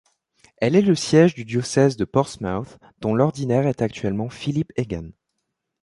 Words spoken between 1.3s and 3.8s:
du diocèse de Portsmouth, dont l'ordinaire